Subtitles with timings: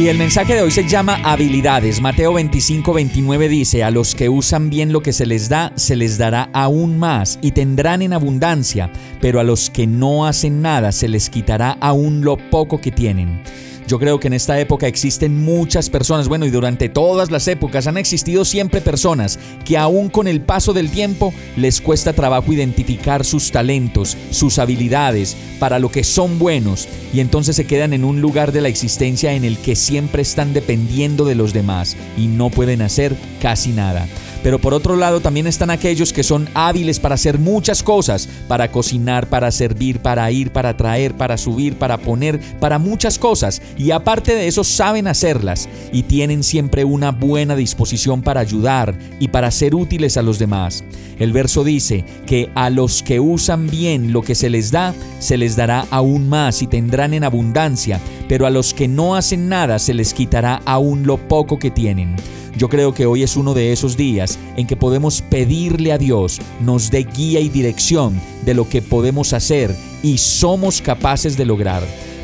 [0.00, 2.00] Y el mensaje de hoy se llama habilidades.
[2.00, 5.94] Mateo 25, 29 dice, a los que usan bien lo que se les da, se
[5.94, 8.90] les dará aún más y tendrán en abundancia,
[9.20, 13.42] pero a los que no hacen nada, se les quitará aún lo poco que tienen.
[13.90, 17.88] Yo creo que en esta época existen muchas personas, bueno, y durante todas las épocas
[17.88, 23.24] han existido siempre personas que aún con el paso del tiempo les cuesta trabajo identificar
[23.24, 28.20] sus talentos, sus habilidades, para lo que son buenos, y entonces se quedan en un
[28.20, 32.48] lugar de la existencia en el que siempre están dependiendo de los demás y no
[32.48, 34.06] pueden hacer casi nada.
[34.42, 38.70] Pero por otro lado también están aquellos que son hábiles para hacer muchas cosas, para
[38.70, 43.60] cocinar, para servir, para ir, para traer, para subir, para poner, para muchas cosas.
[43.76, 49.28] Y aparte de eso saben hacerlas y tienen siempre una buena disposición para ayudar y
[49.28, 50.84] para ser útiles a los demás.
[51.18, 55.36] El verso dice que a los que usan bien lo que se les da, se
[55.36, 59.80] les dará aún más y tendrán en abundancia, pero a los que no hacen nada
[59.80, 62.14] se les quitará aún lo poco que tienen.
[62.56, 66.40] Yo creo que hoy es uno de esos días en que podemos pedirle a Dios
[66.60, 71.82] nos dé guía y dirección de lo que podemos hacer y somos capaces de lograr.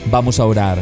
[0.08, 0.78] Vamos a orar.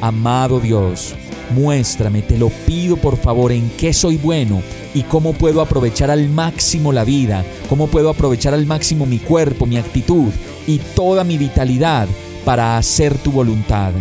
[0.00, 1.16] Amado Dios,
[1.54, 4.62] muéstrame, te lo pido por favor, en qué soy bueno
[4.94, 9.66] y cómo puedo aprovechar al máximo la vida, cómo puedo aprovechar al máximo mi cuerpo,
[9.66, 10.32] mi actitud
[10.66, 12.08] y toda mi vitalidad
[12.46, 13.92] para hacer tu voluntad.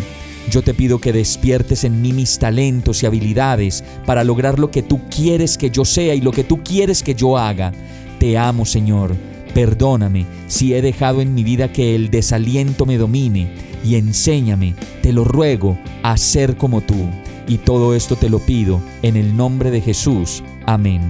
[0.49, 4.81] Yo te pido que despiertes en mí mis talentos y habilidades para lograr lo que
[4.81, 7.71] tú quieres que yo sea y lo que tú quieres que yo haga.
[8.19, 9.15] Te amo, Señor.
[9.53, 13.53] Perdóname si he dejado en mi vida que el desaliento me domine
[13.83, 17.09] y enséñame, te lo ruego, a ser como tú.
[17.47, 20.43] Y todo esto te lo pido en el nombre de Jesús.
[20.65, 21.09] Amén.